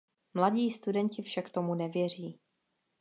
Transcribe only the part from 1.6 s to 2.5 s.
nevěří.